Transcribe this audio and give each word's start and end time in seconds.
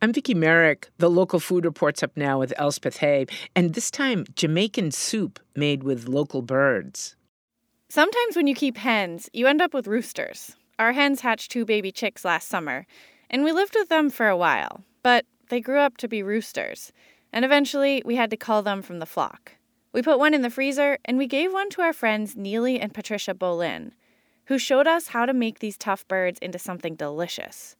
I'm 0.00 0.12
Vicki 0.12 0.32
Merrick. 0.32 0.90
The 0.98 1.10
local 1.10 1.40
food 1.40 1.64
report's 1.64 2.04
up 2.04 2.16
now 2.16 2.38
with 2.38 2.54
Elspeth 2.56 2.98
Hay, 2.98 3.26
and 3.56 3.74
this 3.74 3.90
time 3.90 4.26
Jamaican 4.36 4.92
soup 4.92 5.40
made 5.56 5.82
with 5.82 6.06
local 6.06 6.40
birds. 6.40 7.16
Sometimes 7.88 8.36
when 8.36 8.46
you 8.46 8.54
keep 8.54 8.76
hens, 8.76 9.28
you 9.32 9.48
end 9.48 9.60
up 9.60 9.74
with 9.74 9.88
roosters. 9.88 10.54
Our 10.78 10.92
hens 10.92 11.22
hatched 11.22 11.50
two 11.50 11.64
baby 11.64 11.90
chicks 11.90 12.24
last 12.24 12.46
summer, 12.46 12.86
and 13.28 13.42
we 13.42 13.50
lived 13.50 13.74
with 13.74 13.88
them 13.88 14.08
for 14.08 14.28
a 14.28 14.36
while, 14.36 14.84
but 15.02 15.26
they 15.48 15.60
grew 15.60 15.80
up 15.80 15.96
to 15.96 16.06
be 16.06 16.22
roosters, 16.22 16.92
and 17.32 17.44
eventually 17.44 18.00
we 18.04 18.14
had 18.14 18.30
to 18.30 18.36
call 18.36 18.62
them 18.62 18.82
from 18.82 19.00
the 19.00 19.06
flock. 19.06 19.54
We 19.92 20.02
put 20.02 20.20
one 20.20 20.32
in 20.32 20.42
the 20.42 20.50
freezer, 20.50 20.98
and 21.06 21.18
we 21.18 21.26
gave 21.26 21.52
one 21.52 21.70
to 21.70 21.82
our 21.82 21.92
friends 21.92 22.36
Neily 22.36 22.78
and 22.80 22.94
Patricia 22.94 23.34
Bolin, 23.34 23.90
who 24.44 24.60
showed 24.60 24.86
us 24.86 25.08
how 25.08 25.26
to 25.26 25.34
make 25.34 25.58
these 25.58 25.76
tough 25.76 26.06
birds 26.06 26.38
into 26.38 26.60
something 26.60 26.94
delicious. 26.94 27.74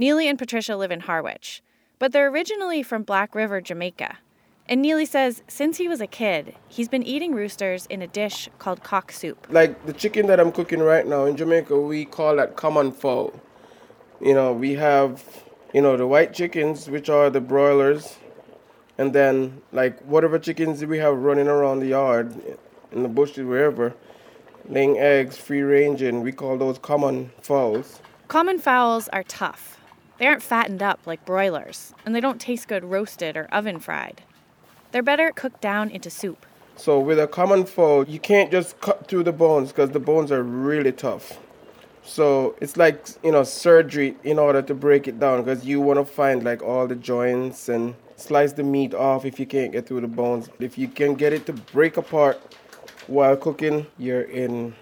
Neily 0.00 0.24
and 0.24 0.38
Patricia 0.38 0.74
live 0.74 0.90
in 0.90 1.00
Harwich, 1.00 1.62
but 1.98 2.12
they're 2.12 2.28
originally 2.28 2.82
from 2.82 3.02
Black 3.02 3.34
River, 3.34 3.60
Jamaica. 3.60 4.18
And 4.66 4.82
Neily 4.82 5.06
says 5.06 5.42
since 5.48 5.76
he 5.76 5.86
was 5.86 6.00
a 6.00 6.06
kid, 6.06 6.54
he's 6.66 6.88
been 6.88 7.02
eating 7.02 7.34
roosters 7.34 7.84
in 7.86 8.00
a 8.00 8.06
dish 8.06 8.48
called 8.58 8.82
cock 8.82 9.12
soup. 9.12 9.46
Like 9.50 9.84
the 9.84 9.92
chicken 9.92 10.26
that 10.28 10.40
I'm 10.40 10.50
cooking 10.50 10.80
right 10.80 11.06
now 11.06 11.26
in 11.26 11.36
Jamaica, 11.36 11.78
we 11.78 12.06
call 12.06 12.36
that 12.36 12.56
common 12.56 12.90
fowl. 12.90 13.38
You 14.18 14.32
know, 14.32 14.54
we 14.54 14.72
have, 14.74 15.22
you 15.74 15.82
know, 15.82 15.98
the 15.98 16.06
white 16.06 16.32
chickens, 16.32 16.88
which 16.88 17.10
are 17.10 17.28
the 17.28 17.42
broilers, 17.42 18.16
and 18.96 19.12
then 19.12 19.60
like 19.72 20.00
whatever 20.02 20.38
chickens 20.38 20.82
we 20.86 20.98
have 20.98 21.18
running 21.18 21.48
around 21.48 21.80
the 21.80 21.88
yard, 21.88 22.34
in 22.92 23.02
the 23.02 23.10
bushes, 23.10 23.44
wherever, 23.44 23.94
laying 24.66 24.98
eggs, 24.98 25.36
free 25.36 25.60
ranging, 25.60 26.22
we 26.22 26.32
call 26.32 26.56
those 26.56 26.78
common 26.78 27.30
fowls. 27.42 28.00
Common 28.28 28.58
fowls 28.58 29.10
are 29.10 29.24
tough 29.24 29.81
they 30.22 30.28
aren't 30.28 30.40
fattened 30.40 30.84
up 30.84 31.00
like 31.04 31.24
broilers, 31.24 31.94
and 32.06 32.14
they 32.14 32.20
don't 32.20 32.40
taste 32.40 32.68
good 32.68 32.84
roasted 32.84 33.36
or 33.36 33.46
oven 33.46 33.80
fried. 33.80 34.22
They're 34.92 35.02
better 35.02 35.32
cooked 35.32 35.60
down 35.60 35.90
into 35.90 36.10
soup. 36.10 36.46
So 36.76 37.00
with 37.00 37.18
a 37.18 37.26
common 37.26 37.64
fowl, 37.64 38.04
you 38.04 38.20
can't 38.20 38.48
just 38.52 38.80
cut 38.80 39.08
through 39.08 39.24
the 39.24 39.32
bones 39.32 39.72
because 39.72 39.90
the 39.90 39.98
bones 39.98 40.30
are 40.30 40.44
really 40.44 40.92
tough. 40.92 41.40
So 42.04 42.54
it's 42.60 42.76
like 42.76 43.04
you 43.24 43.32
know 43.32 43.42
surgery 43.42 44.16
in 44.22 44.38
order 44.38 44.62
to 44.62 44.74
break 44.74 45.08
it 45.08 45.18
down 45.18 45.42
because 45.42 45.64
you 45.64 45.80
want 45.80 45.98
to 45.98 46.04
find 46.04 46.44
like 46.44 46.62
all 46.62 46.86
the 46.86 46.94
joints 46.94 47.68
and 47.68 47.96
slice 48.14 48.52
the 48.52 48.62
meat 48.62 48.94
off 48.94 49.24
if 49.24 49.40
you 49.40 49.46
can't 49.46 49.72
get 49.72 49.88
through 49.88 50.02
the 50.02 50.06
bones. 50.06 50.48
If 50.60 50.78
you 50.78 50.86
can 50.86 51.16
get 51.16 51.32
it 51.32 51.46
to 51.46 51.52
break 51.52 51.96
apart 51.96 52.40
while 53.08 53.36
cooking, 53.36 53.88
you're 53.98 54.22
in 54.22 54.76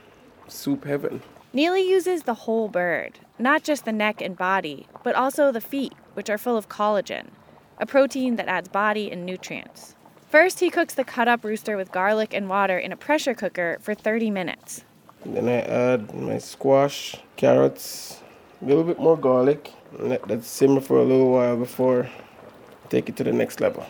soup 0.49 0.85
heaven. 0.85 1.23
Neily 1.53 1.85
uses 1.85 2.23
the 2.23 2.47
whole 2.47 2.69
bird, 2.69 3.19
not 3.37 3.65
just 3.65 3.85
the 3.85 3.91
neck 3.91 4.21
and 4.21 4.37
body, 4.37 4.87
but 5.03 5.17
also 5.17 5.51
the 5.51 5.61
feet, 5.61 5.95
which 6.15 6.31
are 6.31 6.39
full 6.39 6.57
of 6.57 6.69
collagen, 6.69 7.31
a 7.79 7.87
protein 7.87 8.37
that 8.37 8.47
adds 8.47 8.69
body 8.69 9.11
and 9.11 9.27
nutrients. 9.27 9.97
First, 10.29 10.61
he 10.61 10.71
cooks 10.71 10.95
the 10.95 11.03
cut 11.03 11.27
up 11.27 11.43
rooster 11.43 11.77
with 11.77 11.91
garlic 11.91 12.33
and 12.33 12.49
water 12.49 12.79
in 12.79 12.93
a 12.93 12.97
pressure 12.97 13.35
cooker 13.35 13.79
for 13.81 13.95
30 13.95 14.31
minutes. 14.31 14.85
Then 15.27 15.49
I 15.49 15.63
add 15.63 16.15
my 16.15 16.39
squash, 16.39 17.17
carrots, 17.35 18.21
a 18.63 18.67
little 18.67 18.85
bit 18.85 19.01
more 19.01 19.17
garlic, 19.17 19.73
and 19.99 20.09
let 20.09 20.29
that 20.29 20.45
simmer 20.45 20.81
for 20.81 20.99
a 20.99 21.05
little 21.05 21.33
while 21.33 21.57
before 21.57 22.05
I 22.05 22.89
take 22.91 23.09
it 23.09 23.17
to 23.17 23.25
the 23.25 23.33
next 23.33 23.61
level. 23.61 23.85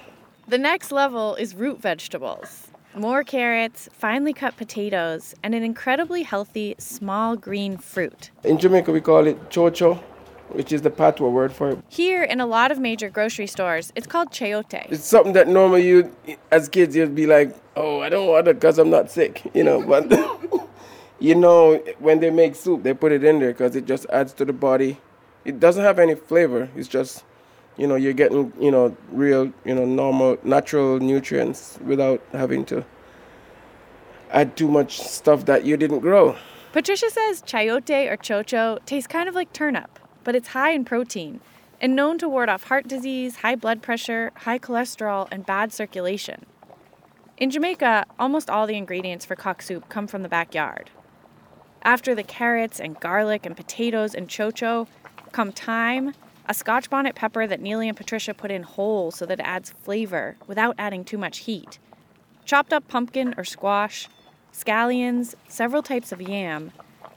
The 0.49 0.57
next 0.57 0.93
level 0.93 1.35
is 1.35 1.55
root 1.55 1.79
vegetables 1.79 2.70
more 2.95 3.23
carrots, 3.23 3.89
finely 3.93 4.33
cut 4.33 4.57
potatoes, 4.57 5.35
and 5.43 5.55
an 5.55 5.63
incredibly 5.63 6.23
healthy 6.23 6.75
small 6.79 7.37
green 7.37 7.77
fruit. 7.77 8.31
In 8.45 8.59
Jamaica, 8.59 8.91
we 8.91 9.01
call 9.01 9.27
it 9.27 9.51
chocho, 9.51 9.99
which 10.49 10.73
is 10.73 10.83
the 10.83 10.91
patois 10.91 11.29
word 11.29 11.53
for 11.53 11.71
it. 11.71 11.79
Here, 11.89 12.23
in 12.23 12.41
a 12.41 12.47
lot 12.47 12.73
of 12.73 12.79
major 12.79 13.09
grocery 13.09 13.47
stores, 13.47 13.93
it's 13.95 14.07
called 14.07 14.31
chayote. 14.31 14.91
It's 14.91 15.05
something 15.05 15.33
that 15.35 15.49
normally 15.49 15.87
you, 15.87 16.15
as 16.51 16.69
kids, 16.69 16.97
you'd 16.97 17.15
be 17.15 17.27
like, 17.27 17.55
oh, 17.77 18.01
I 18.01 18.09
don't 18.09 18.29
want 18.29 18.49
it 18.49 18.55
because 18.55 18.79
I'm 18.79 18.91
not 18.91 19.11
sick, 19.11 19.43
you 19.55 19.65
know, 19.65 19.83
but 19.83 20.11
you 21.21 21.35
know, 21.35 21.77
when 21.99 22.21
they 22.21 22.31
make 22.31 22.55
soup, 22.55 22.83
they 22.83 22.95
put 22.95 23.13
it 23.13 23.25
in 23.25 23.39
there 23.39 23.53
because 23.53 23.77
it 23.77 23.87
just 23.87 24.07
adds 24.11 24.33
to 24.35 24.45
the 24.45 24.53
body. 24.53 24.99
It 25.45 25.61
doesn't 25.61 25.83
have 25.83 25.99
any 25.99 26.15
flavor, 26.15 26.69
it's 26.77 26.89
just 26.89 27.25
you 27.77 27.87
know 27.87 27.97
you're 27.97 28.13
getting 28.13 28.53
you 28.61 28.71
know 28.71 28.97
real 29.11 29.53
you 29.65 29.75
know 29.75 29.85
normal 29.85 30.39
natural 30.43 30.99
nutrients 31.01 31.79
without 31.85 32.23
having 32.33 32.65
to 32.67 32.85
add 34.31 34.57
too 34.57 34.69
much 34.69 35.01
stuff 35.01 35.47
that 35.47 35.65
you 35.65 35.77
didn't 35.77 36.01
grow. 36.01 36.37
Patricia 36.73 37.11
says 37.11 37.43
chayote 37.43 38.11
or 38.11 38.17
chocho 38.17 38.79
tastes 38.87 39.09
kind 39.09 39.29
of 39.29 39.35
like 39.35 39.53
turnip, 39.53 39.99
but 40.23 40.37
it's 40.37 40.49
high 40.49 40.71
in 40.71 40.85
protein 40.85 41.41
and 41.81 41.97
known 41.97 42.19
to 42.19 42.29
ward 42.29 42.49
off 42.49 42.65
heart 42.65 42.87
disease, 42.87 43.37
high 43.37 43.57
blood 43.57 43.83
pressure, 43.83 44.31
high 44.37 44.59
cholesterol, 44.59 45.27
and 45.33 45.47
bad 45.47 45.73
circulation. 45.73 46.45
In 47.39 47.51
Jamaica, 47.51 48.05
almost 48.19 48.51
all 48.51 48.67
the 48.67 48.77
ingredients 48.77 49.25
for 49.25 49.35
cock 49.35 49.63
soup 49.63 49.89
come 49.89 50.07
from 50.07 50.23
the 50.23 50.29
backyard. 50.29 50.91
After 51.83 52.15
the 52.15 52.23
carrots 52.23 52.79
and 52.79 53.01
garlic 53.01 53.47
and 53.47 53.57
potatoes 53.57 54.15
and 54.15 54.29
chocho 54.29 54.87
come 55.33 55.51
thyme, 55.51 56.13
a 56.51 56.53
scotch 56.53 56.91
bonnet 56.91 57.15
pepper 57.15 57.47
that 57.47 57.63
Neily 57.63 57.87
and 57.87 57.97
Patricia 57.97 58.35
put 58.35 58.51
in 58.51 58.65
whole 58.65 59.13
so 59.13 59.25
that 59.25 59.39
it 59.39 59.47
adds 59.47 59.71
flavor 59.71 60.35
without 60.49 60.75
adding 60.79 61.05
too 61.05 61.17
much 61.17 61.39
heat. 61.39 61.79
Chopped 62.45 62.73
up 62.73 62.89
pumpkin 62.89 63.33
or 63.37 63.45
squash, 63.45 64.09
scallions, 64.53 65.37
several 65.47 65.81
types 65.81 66.11
of 66.11 66.21
yam, 66.21 66.73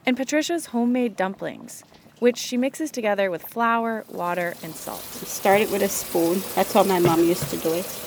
and 0.06 0.16
Patricia's 0.16 0.66
homemade 0.66 1.16
dumplings, 1.16 1.82
which 2.20 2.38
she 2.38 2.56
mixes 2.56 2.92
together 2.92 3.28
with 3.28 3.42
flour, 3.42 4.04
water, 4.08 4.54
and 4.62 4.72
salt. 4.72 5.02
Start 5.02 5.62
it 5.62 5.70
with 5.72 5.82
a 5.82 5.88
spoon. 5.88 6.40
That's 6.54 6.72
how 6.72 6.84
my 6.84 7.00
mom 7.00 7.18
used 7.24 7.50
to 7.50 7.56
do 7.56 7.72
it. 7.72 8.00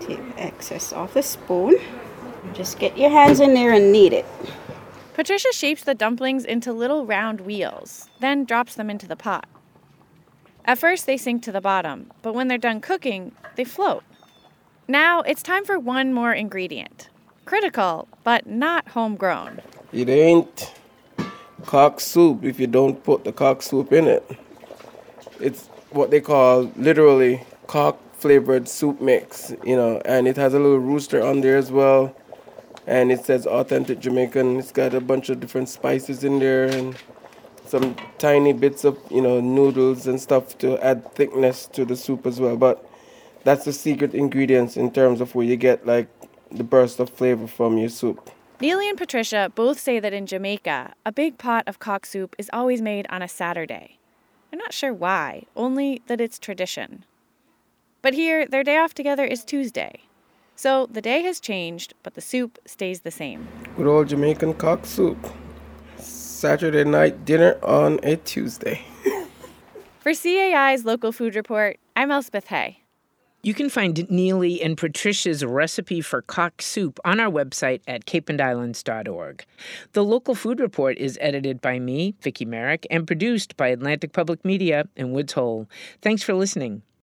Take 0.00 0.20
excess 0.36 0.92
off 0.92 1.14
the 1.14 1.22
spoon. 1.22 1.76
Just 2.52 2.78
get 2.78 2.98
your 2.98 3.08
hands 3.08 3.40
in 3.40 3.54
there 3.54 3.72
and 3.72 3.90
knead 3.90 4.12
it. 4.12 4.26
Patricia 5.22 5.52
shapes 5.52 5.84
the 5.84 5.94
dumplings 5.94 6.44
into 6.44 6.72
little 6.72 7.06
round 7.06 7.42
wheels, 7.42 8.10
then 8.18 8.44
drops 8.44 8.74
them 8.74 8.90
into 8.90 9.06
the 9.06 9.14
pot. 9.14 9.46
At 10.64 10.78
first, 10.78 11.06
they 11.06 11.16
sink 11.16 11.44
to 11.44 11.52
the 11.52 11.60
bottom, 11.60 12.10
but 12.22 12.34
when 12.34 12.48
they're 12.48 12.58
done 12.58 12.80
cooking, 12.80 13.30
they 13.54 13.62
float. 13.62 14.02
Now 14.88 15.20
it's 15.20 15.40
time 15.40 15.64
for 15.64 15.78
one 15.78 16.12
more 16.12 16.32
ingredient. 16.32 17.08
Critical, 17.44 18.08
but 18.24 18.48
not 18.48 18.88
homegrown. 18.88 19.60
It 19.92 20.08
ain't 20.08 20.74
cock 21.66 22.00
soup 22.00 22.42
if 22.42 22.58
you 22.58 22.66
don't 22.66 23.04
put 23.04 23.22
the 23.22 23.30
cock 23.30 23.62
soup 23.62 23.92
in 23.92 24.08
it. 24.08 24.28
It's 25.38 25.68
what 25.90 26.10
they 26.10 26.20
call 26.20 26.62
literally 26.74 27.46
cock 27.68 27.96
flavored 28.14 28.68
soup 28.68 29.00
mix, 29.00 29.54
you 29.62 29.76
know, 29.76 30.02
and 30.04 30.26
it 30.26 30.34
has 30.34 30.52
a 30.52 30.58
little 30.58 30.80
rooster 30.80 31.24
on 31.24 31.42
there 31.42 31.56
as 31.56 31.70
well 31.70 32.12
and 32.86 33.12
it 33.12 33.24
says 33.24 33.46
authentic 33.46 34.00
Jamaican. 34.00 34.58
It's 34.58 34.72
got 34.72 34.94
a 34.94 35.00
bunch 35.00 35.28
of 35.28 35.40
different 35.40 35.68
spices 35.68 36.24
in 36.24 36.38
there 36.38 36.64
and 36.64 36.96
some 37.66 37.96
tiny 38.18 38.52
bits 38.52 38.84
of 38.84 38.98
you 39.10 39.22
know 39.22 39.40
noodles 39.40 40.06
and 40.06 40.20
stuff 40.20 40.58
to 40.58 40.78
add 40.84 41.14
thickness 41.14 41.66
to 41.68 41.84
the 41.84 41.96
soup 41.96 42.26
as 42.26 42.40
well. 42.40 42.56
But 42.56 42.88
that's 43.44 43.64
the 43.64 43.72
secret 43.72 44.14
ingredients 44.14 44.76
in 44.76 44.90
terms 44.90 45.20
of 45.20 45.34
where 45.34 45.46
you 45.46 45.56
get 45.56 45.86
like 45.86 46.08
the 46.50 46.64
burst 46.64 47.00
of 47.00 47.10
flavor 47.10 47.46
from 47.46 47.78
your 47.78 47.88
soup. 47.88 48.30
Neily 48.60 48.88
and 48.88 48.98
Patricia 48.98 49.50
both 49.54 49.80
say 49.80 49.98
that 49.98 50.12
in 50.12 50.26
Jamaica, 50.26 50.94
a 51.04 51.12
big 51.12 51.36
pot 51.38 51.64
of 51.66 51.78
cock 51.78 52.06
soup 52.06 52.36
is 52.38 52.48
always 52.52 52.80
made 52.80 53.06
on 53.10 53.20
a 53.20 53.26
Saturday. 53.26 53.98
I'm 54.52 54.58
not 54.58 54.72
sure 54.72 54.92
why, 54.92 55.44
only 55.56 56.02
that 56.06 56.20
it's 56.20 56.38
tradition. 56.38 57.04
But 58.02 58.14
here, 58.14 58.46
their 58.46 58.62
day 58.62 58.76
off 58.76 58.94
together 58.94 59.24
is 59.24 59.44
Tuesday, 59.44 60.02
so 60.56 60.86
the 60.90 61.02
day 61.02 61.22
has 61.22 61.40
changed, 61.40 61.94
but 62.02 62.14
the 62.14 62.20
soup 62.20 62.58
stays 62.66 63.00
the 63.00 63.10
same. 63.10 63.48
Good 63.76 63.86
old 63.86 64.08
Jamaican 64.08 64.54
cock 64.54 64.86
soup. 64.86 65.18
Saturday 65.96 66.84
night 66.84 67.24
dinner 67.24 67.56
on 67.62 68.00
a 68.02 68.16
Tuesday. 68.16 68.82
For 70.00 70.12
CAI's 70.12 70.84
local 70.84 71.12
food 71.12 71.36
report, 71.36 71.78
I'm 71.94 72.10
Elspeth 72.10 72.48
Hay. 72.48 72.82
You 73.44 73.54
can 73.54 73.68
find 73.70 73.96
Neily 73.96 74.64
and 74.64 74.78
Patricia's 74.78 75.44
recipe 75.44 76.00
for 76.00 76.22
cock 76.22 76.62
soup 76.62 77.00
on 77.04 77.18
our 77.18 77.30
website 77.30 77.80
at 77.88 78.06
capeandislands.org. 78.06 79.44
The 79.94 80.04
local 80.04 80.36
food 80.36 80.60
report 80.60 80.96
is 80.98 81.18
edited 81.20 81.60
by 81.60 81.80
me, 81.80 82.14
Vicki 82.20 82.44
Merrick, 82.44 82.86
and 82.88 83.04
produced 83.04 83.56
by 83.56 83.68
Atlantic 83.68 84.12
Public 84.12 84.44
Media 84.44 84.84
and 84.96 85.12
Woods 85.12 85.32
Hole. 85.32 85.68
Thanks 86.02 86.22
for 86.22 86.34
listening. 86.34 86.82